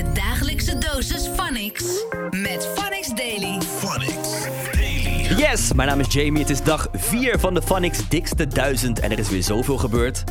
[0.00, 1.84] Je dagelijkse dosis Phonics.
[2.30, 3.60] Met Phonics Daily.
[3.78, 4.28] Phonics
[4.72, 5.34] Daily.
[5.36, 6.40] Yes, mijn naam is Jamie.
[6.40, 10.24] Het is dag 4 van de Phonics dikste 1000 en er is weer zoveel gebeurd.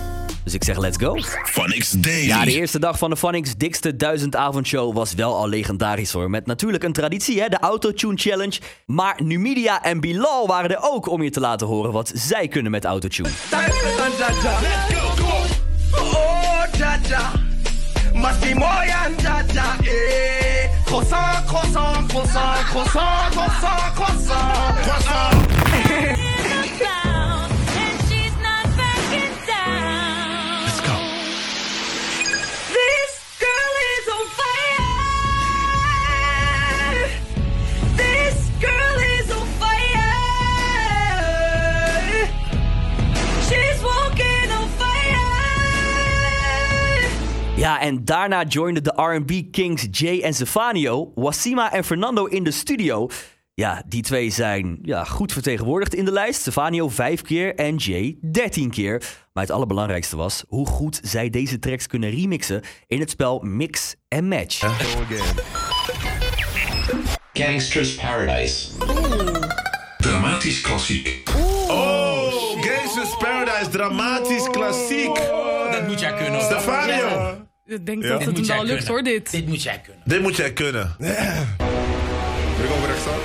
[0.43, 1.15] Dus ik zeg let's go.
[1.43, 2.25] Phonics Daily.
[2.25, 6.29] Ja, de eerste dag van de Phonics dikste 1000 avondshow was wel al legendarisch hoor.
[6.29, 8.59] Met natuurlijk een traditie, hè, de Autotune Challenge.
[8.85, 12.71] Maar Numidia en Bilal waren er ook om je te laten horen wat zij kunnen
[12.71, 13.29] met Autotune.
[15.91, 17.47] Oh, Jaja.
[18.21, 20.67] Must be more than Jaja, eh.
[20.85, 26.25] Croissant, croissant, croissant, croissant, croissant, croissant, croissant.
[47.59, 52.51] Ja, en daarna joinden de R&B Kings Jay en Zefanio, Wasima en Fernando in de
[52.51, 53.09] studio.
[53.53, 56.41] Ja, die twee zijn ja, goed vertegenwoordigd in de lijst.
[56.41, 59.03] Zefanio vijf keer en Jay dertien keer.
[59.33, 63.95] Maar het allerbelangrijkste was hoe goed zij deze tracks kunnen remixen in het spel Mix
[64.09, 64.59] and Match.
[67.33, 68.67] Gangster's Paradise.
[69.97, 71.23] Dramatisch klassiek.
[71.69, 75.15] Oh, Gangsters Paradise, dramatisch klassiek.
[75.71, 76.41] Dat moet jij kunnen.
[76.41, 78.09] Stefano, Ik denk Ja.
[78.09, 78.87] dat Dit het hem wel lukt kunnen.
[78.87, 79.31] hoor, dit.
[79.31, 80.01] Dit moet jij kunnen.
[80.05, 80.95] dit moet jij kunnen.
[80.97, 81.07] Wil
[82.65, 83.19] ik over rechts staan?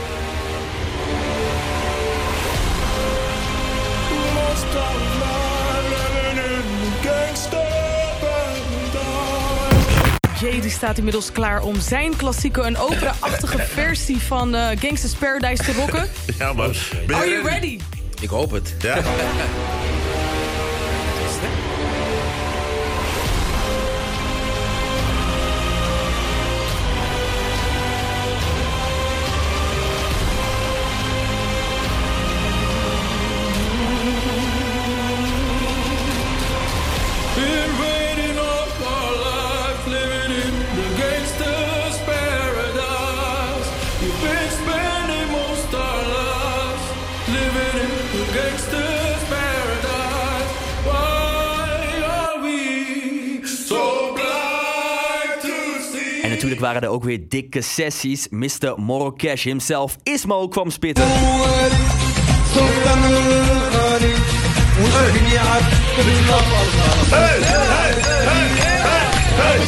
[10.41, 15.63] Jay die staat inmiddels klaar om zijn klassieke, een opera-achtige versie van eh, Gangsta's Paradise
[15.63, 16.09] te rocken.
[16.39, 16.73] Ja, man.
[17.07, 17.79] Ben Are you ready?
[18.21, 18.75] Ik hoop het.
[18.79, 18.99] Ja.
[56.44, 58.28] natuurlijk waren er ook weer dikke sessies.
[58.30, 58.74] Mr.
[58.76, 61.04] Morocash himself, Ismo, kwam spitten.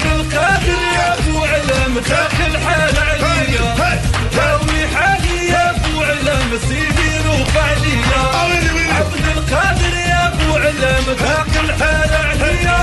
[0.06, 4.02] القادر يا ابو علم داخل حال عليا
[4.36, 8.24] داوي حالي يا ابو علم سيدي رفع ليا
[8.98, 12.82] عبد القادر يا ابو علم داخل حال عليا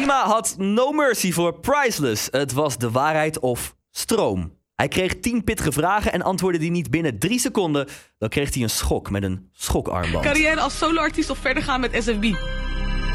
[0.00, 2.28] Wasima had no mercy voor Priceless.
[2.30, 4.52] Het was de waarheid of stroom.
[4.74, 7.88] Hij kreeg 10 pittige vragen en antwoordde die niet binnen 3 seconden.
[8.18, 10.24] Dan kreeg hij een schok met een schokarmband.
[10.24, 12.24] Carrière als soloartiest of verder gaan met SFB.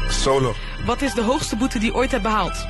[0.08, 0.54] Solo,
[0.84, 2.66] Wat is de hoogste boete die je ooit hebt behaald?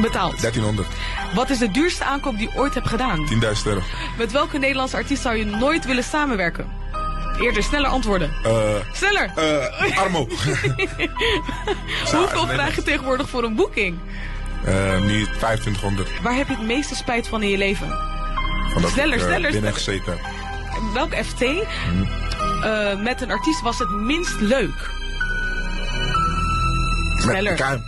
[0.00, 0.40] Betaald.
[0.40, 0.88] 1300,
[1.34, 3.26] Wat is de duurste aankoop die je ooit hebt gedaan?
[3.26, 3.80] 10.000 euro.
[4.18, 6.81] Met welke Nederlandse artiest zou je nooit willen samenwerken?
[7.40, 8.32] Eerder, sneller antwoorden.
[8.44, 9.32] Eh, Sneller!
[9.36, 10.28] eh, Armo.
[12.12, 13.98] Hoeveel vraag je tegenwoordig voor een boeking?
[14.64, 16.08] Eh, nu 2500.
[16.22, 17.88] Waar heb je het meeste spijt van in je leven?
[18.72, 20.18] Van dat Sneller, ik, sneller, binnen gezeten.
[20.94, 24.90] Welk FT eh, met een artiest was het minst leuk?
[27.20, 27.56] Sneller.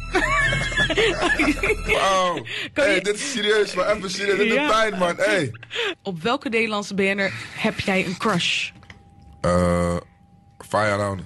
[1.87, 2.47] Wow.
[2.72, 4.37] Hey, je- dit is serieus, maar even serieus.
[4.38, 4.55] Dit Ja.
[4.66, 5.15] doet pijn, man.
[5.16, 5.53] Hey.
[6.03, 8.71] Op welke Nederlandse BN'er heb jij een crush?
[9.44, 9.97] Eh,
[10.69, 11.22] Fire Lounge.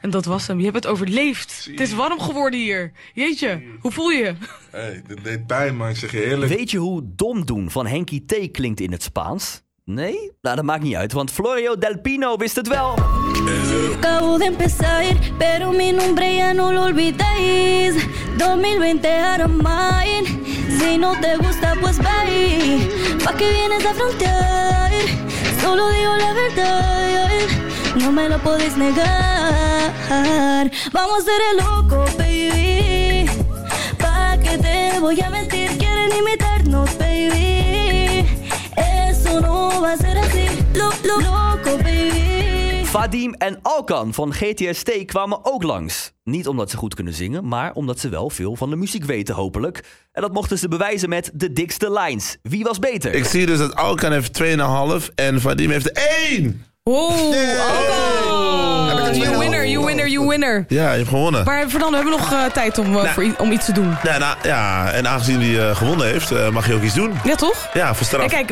[0.00, 0.58] En dat was hem.
[0.58, 1.68] Je hebt het overleefd.
[1.70, 2.92] Het is warm geworden hier.
[3.14, 4.34] Jeetje, hoe voel je?
[4.70, 5.88] Hey, dit deed pijn, man.
[5.88, 6.52] Ik zeg je eerlijk.
[6.52, 9.62] Weet je hoe dom doen van Henky T klinkt in het Spaans?
[9.84, 10.32] Nee?
[10.40, 12.98] Nou, dat maakt niet uit, want Florio Del Pino wist het wel.
[13.96, 15.04] Acabo de empezar,
[15.38, 17.94] pero mi nombre ya no lo olvidéis.
[18.36, 19.04] 2020
[19.34, 20.24] era mine.
[20.78, 22.86] Si no te gusta, pues bye.
[23.24, 24.90] Pa' que vienes a frontear.
[25.60, 27.30] Solo digo la verdad.
[27.96, 29.90] No me lo podéis negar.
[30.92, 33.28] Vamos a ser el loco, baby.
[33.98, 35.79] Pa' que te voy a mentir.
[42.90, 46.12] Vadim en Alkan van GTST kwamen ook langs.
[46.24, 49.34] Niet omdat ze goed kunnen zingen, maar omdat ze wel veel van de muziek weten,
[49.34, 49.84] hopelijk.
[50.12, 52.36] En dat mochten ze bewijzen met de dikste lines.
[52.42, 53.14] Wie was beter?
[53.14, 55.92] Ik zie dus dat Alkan heeft 2,5 en Vadim heeft
[56.28, 56.64] 1.
[58.50, 59.38] Oh, Heb ik er twee
[60.28, 60.64] winner.
[60.68, 61.44] Ja, je hebt gewonnen.
[61.44, 63.96] Maar Fernando, we hebben nog eh, tijd om, eh, voor i- om iets te doen.
[64.02, 67.12] Ja, nou, ja, en aangezien hij eh, gewonnen heeft, mag je ook iets doen.
[67.24, 67.68] Ja, toch?
[67.74, 68.22] Ja, voor straf.
[68.22, 68.50] En kijk,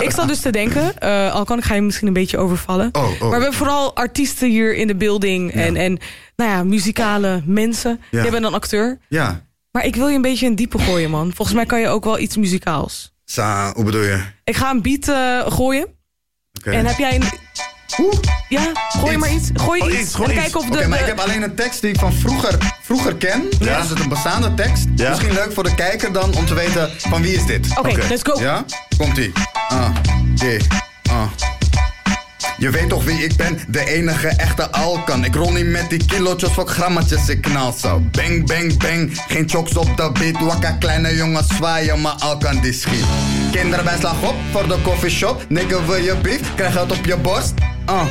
[0.00, 0.98] ik zat dus te denken,
[1.32, 2.88] al kan ik ga je misschien een beetje overvallen.
[2.92, 3.08] Oh, oh.
[3.20, 5.98] Maar we hebben vooral artiesten hier in de building en, en
[6.36, 8.00] nou ja, muzikale mensen.
[8.10, 8.22] Ja.
[8.22, 8.98] Jij bent een acteur.
[9.08, 9.40] Ja.
[9.70, 11.32] Maar ik wil je een beetje een diepe gooien, man.
[11.34, 13.12] Volgens mij kan je ook wel iets muzikaals.
[13.24, 14.20] Sa, hoe bedoel je?
[14.44, 15.04] Ik ga een beat
[15.52, 15.86] gooien.
[16.58, 16.70] Oké.
[16.70, 17.22] En heb jij een...
[18.48, 19.48] Ja, gooi maar iets.
[19.54, 19.98] Gooi Oh, iets.
[20.00, 20.42] iets, gewoon en iets.
[20.42, 20.76] kijk of de...
[20.78, 23.42] Oké, maar de- ik heb alleen een tekst die ik van vroeger, vroeger ken.
[23.60, 23.80] Ja.
[23.80, 24.84] Dus het een bestaande tekst.
[24.96, 25.08] Ja.
[25.08, 27.66] Misschien leuk voor de kijker dan om te weten van wie is dit.
[27.78, 28.40] Oké, let's go.
[28.40, 28.64] Ja?
[28.98, 29.32] Komt-ie.
[29.68, 29.88] Ah,
[30.34, 30.60] yeah,
[31.10, 31.22] ah.
[32.58, 35.24] Je weet toch wie ik ben, de enige echte alkan.
[35.24, 38.00] Ik rol niet met die kilootjes, fuck grammetjes, ik knal zo.
[38.10, 40.40] Bang, bang, bang, geen chokes op de beat.
[40.40, 43.04] Wakka kleine jongens zwaaien, maar alkan die schiet.
[43.52, 45.44] Kinderen bij slag op, voor de coffeeshop.
[45.48, 47.52] Nigga wil je beef, krijg het op je borst.
[47.88, 48.06] Ah,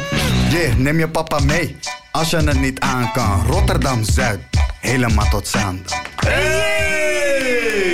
[0.49, 1.75] yeah, neem je papa mee.
[2.11, 4.39] Als je het niet aan kan, Rotterdam-Zuid,
[4.79, 5.97] helemaal tot Zaandam.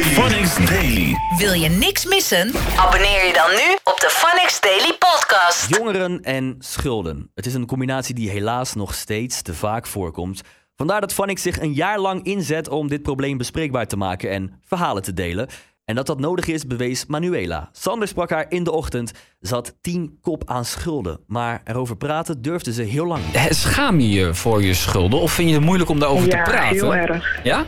[0.01, 1.15] Phonics Daily.
[1.38, 2.51] Wil je niks missen?
[2.77, 5.69] Abonneer je dan nu op de Phonics Daily Podcast.
[5.69, 7.31] Jongeren en schulden.
[7.35, 10.41] Het is een combinatie die helaas nog steeds te vaak voorkomt.
[10.75, 14.59] Vandaar dat Vanix zich een jaar lang inzet om dit probleem bespreekbaar te maken en
[14.65, 15.50] verhalen te delen.
[15.85, 17.69] En dat dat nodig is, bewees Manuela.
[17.71, 19.12] Sander sprak haar in de ochtend.
[19.41, 21.19] Ze had tien kop aan schulden.
[21.27, 23.56] Maar erover praten durfde ze heel lang niet.
[23.56, 26.51] Schaam je je voor je schulden of vind je het moeilijk om daarover ja, te
[26.51, 26.75] praten?
[26.75, 27.39] heel erg.
[27.44, 27.65] Ja?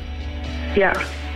[0.76, 0.92] Ja.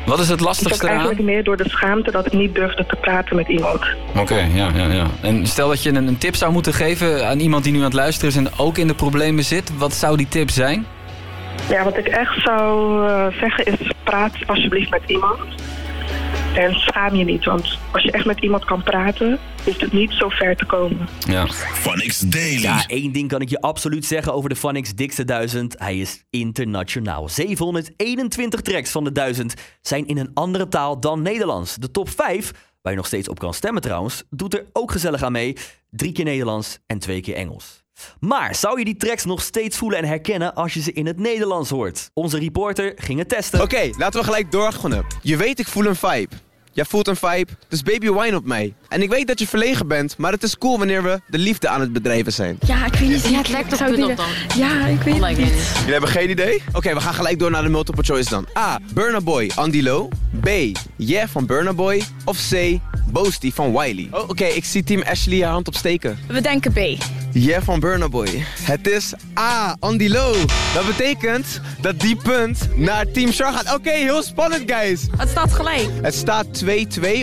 [0.05, 1.33] Wat is het Ik lastigste eigenlijk eraan?
[1.33, 3.85] meer door de schaamte dat ik niet durfde te praten met iemand.
[4.17, 5.07] Oké, ja, ja, ja.
[5.21, 7.83] En stel dat je een, een tip zou moeten geven aan iemand die nu aan
[7.83, 9.77] het luisteren is en ook in de problemen zit.
[9.77, 10.85] Wat zou die tip zijn?
[11.69, 15.39] Ja, wat ik echt zou eh, zeggen is praat alsjeblieft met iemand.
[16.55, 20.11] En schaam je niet, want als je echt met iemand kan praten, hoeft het niet
[20.11, 21.07] zo ver te komen.
[21.27, 21.47] Ja.
[21.47, 22.61] Phonics Daily.
[22.61, 25.75] Ja, één ding kan ik je absoluut zeggen over de Phonics dikste 1000.
[25.77, 27.29] Hij is internationaal.
[27.29, 31.75] 721 tracks van de 1000 zijn in een andere taal dan Nederlands.
[31.75, 32.51] De top 5,
[32.81, 35.55] waar je nog steeds op kan stemmen trouwens, doet er ook gezellig aan mee.
[35.89, 37.83] Drie keer Nederlands en twee keer Engels.
[38.19, 41.19] Maar zou je die tracks nog steeds voelen en herkennen als je ze in het
[41.19, 42.09] Nederlands hoort?
[42.13, 43.61] Onze reporter ging het testen.
[43.61, 45.05] Oké, laten we gelijk doorgaan.
[45.21, 46.35] Je weet, ik voel een vibe.
[46.71, 48.73] Jij voelt een vibe, dus baby wine op mij.
[48.87, 51.67] En ik weet dat je verlegen bent, maar het is cool wanneer we de liefde
[51.69, 52.57] aan het bedrijven zijn.
[52.65, 53.27] Ja, ik weet niet.
[53.29, 54.15] Ja, het lijkt op dan.
[54.57, 55.71] Ja, ik weet het niet.
[55.77, 56.61] Jullie hebben geen idee?
[56.73, 58.47] Oké, we gaan gelijk door naar de multiple choice dan.
[58.57, 58.79] A.
[58.93, 60.11] Burna Boy, Andy Low.
[60.41, 60.49] B.
[60.95, 62.03] Yeah van Burna Boy.
[62.25, 62.77] Of C.
[63.11, 64.07] Boasty van Wiley.
[64.11, 66.19] Oh, Oké, ik zie team Ashley haar hand opsteken.
[66.27, 66.77] We denken B.
[67.31, 68.43] Yeah van Burna Boy.
[68.61, 69.75] Het is A.
[69.79, 70.35] Andy Low.
[70.73, 73.75] Dat betekent dat die punt naar Team Char gaat.
[73.75, 75.07] Oké, heel spannend guys.
[75.17, 75.87] Het staat gelijk.
[76.01, 76.67] Het staat 2-2,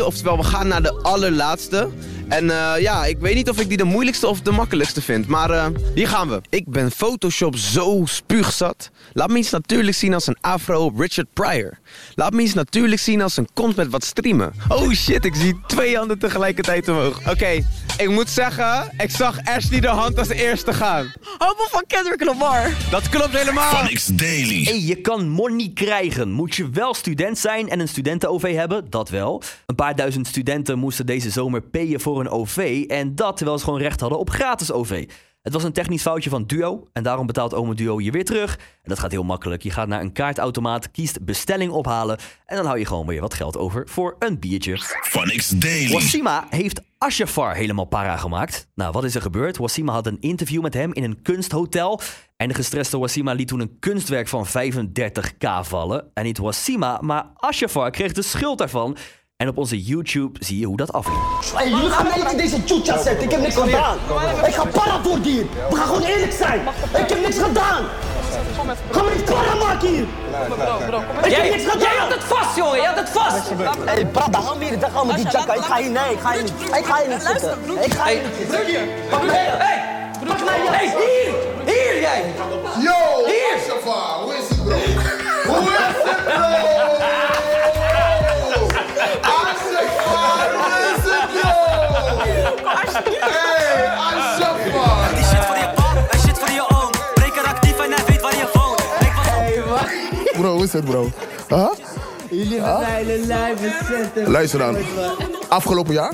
[0.01, 1.89] oftewel we gaan naar de allerlaatste.
[2.29, 5.27] En eh, ja, ik weet niet of ik die de moeilijkste of de makkelijkste vind.
[5.27, 6.41] Maar eh, hier gaan we.
[6.49, 8.91] Ik ben Photoshop zo spuugzat.
[9.13, 11.79] Laat me iets natuurlijk zien als een afro Richard Pryor.
[12.15, 14.53] Laat me iets natuurlijk zien als een kont met wat streamen.
[14.69, 17.31] Oh shit, ik zie twee handen tegelijkertijd omhoog.
[17.31, 17.65] Oké,
[17.97, 21.13] ik moet zeggen, ik zag Ashley de hand als eerste gaan.
[21.39, 22.73] Hopen van Kendrick Lamar.
[22.91, 23.75] Dat klopt helemaal.
[23.75, 24.63] Phonics Daily.
[24.63, 26.31] Hey, je kan money krijgen.
[26.31, 28.87] Moet je wel student zijn en een studenten-OV hebben?
[28.91, 29.43] Dat wel.
[29.67, 32.85] Een paar duizend studenten moesten deze zomer payen voor een OV.
[32.89, 35.05] En dat terwijl ze gewoon recht hadden op gratis OV.
[35.47, 36.89] Het was een technisch foutje van Duo.
[36.93, 38.57] En daarom betaalt Ome Duo je weer terug.
[38.57, 39.63] En dat gaat heel makkelijk.
[39.63, 42.19] Je gaat naar een kaartautomaat, kiest bestelling ophalen.
[42.47, 44.79] En dan hou je gewoon weer wat geld over voor een biertje.
[45.03, 45.93] Phonics Daily.
[45.93, 48.69] Wassima heeft Ashafar helemaal para gemaakt.
[48.75, 49.57] Nou, wat is er gebeurd?
[49.57, 52.01] Wassima had een interview met hem in een kunsthotel.
[52.37, 56.11] En de gestreste Wassima liet toen een kunstwerk van 35k vallen.
[56.15, 58.97] En niet Wassima, maar Ashafar kreeg de schuld daarvan.
[59.37, 61.17] En op onze YouTube zie je hoe dat afliep.
[61.55, 63.25] Hey, jullie gaan mij niet in deze chucha zetten.
[63.25, 63.99] Ik heb niks gedaan.
[64.47, 65.47] Ik ga para voor hier.
[65.71, 66.61] We gaan gewoon eerlijk zijn.
[66.97, 67.85] Ik heb niks gedaan.
[68.91, 70.07] Ga me niet para maken hier.
[71.25, 71.79] Ik heb niks gedaan.
[71.79, 72.81] Jij had het vast, jongen.
[72.81, 73.49] Je had het vast.
[73.49, 74.79] Hé, hey, brada, hou hier.
[74.79, 75.55] Dan gaan we die jacka.
[75.55, 76.53] Ik ga hier, nee, ik ga hier niet.
[76.61, 77.59] Ik ga hier niet zitten.
[77.85, 78.89] Ik ga hier niet zitten.
[79.11, 79.83] Pak mij, hey.
[80.27, 81.35] Pak mij, hey, hier.
[81.65, 82.25] Hier, jij.
[82.79, 83.59] Yo, Hier.
[84.23, 84.73] Hoe is het bro?
[85.53, 86.96] Hoe is het bro?
[100.67, 101.11] Is het bro?
[101.49, 101.67] Huh?
[102.31, 104.31] Jullie zijn een lijve zetten.
[104.31, 104.77] Luister dan.
[105.49, 106.13] Afgelopen jaar?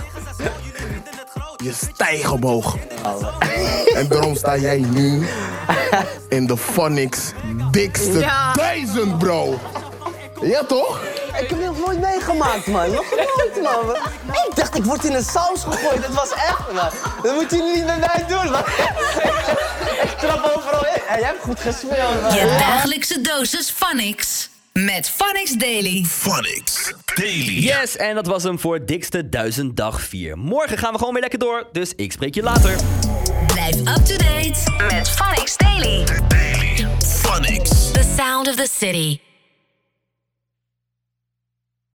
[1.56, 2.76] Je stijgt omhoog.
[3.94, 5.26] En daarom sta jij nu
[6.28, 7.32] in de Phonics
[7.70, 8.52] dikste Ja.
[8.52, 9.58] duizend, bro.
[10.42, 11.00] Ja, toch?
[11.40, 12.90] Ik heb het nooit meegemaakt, man.
[12.90, 13.96] Nog nooit, man.
[14.26, 16.02] Ik dacht, ik word in een saus gegooid.
[16.02, 16.88] Dat was echt, man.
[17.22, 18.62] Dat moet jullie niet met mij doen, man.
[20.22, 21.02] Trap overal in.
[21.06, 22.32] jij hebt goed gespeeld.
[22.34, 24.48] Je dagelijkse dosis Phonix.
[24.72, 26.04] Met Phonix Daily.
[26.04, 27.58] Phonix Daily.
[27.58, 30.38] Yes, en dat was hem voor dikste duizend dag 4.
[30.38, 32.76] Morgen gaan we gewoon weer lekker door, dus ik spreek je later.
[33.46, 36.04] Blijf up to date met Phonix Daily.
[37.00, 37.90] Phonix.
[37.92, 39.31] The sound of the city.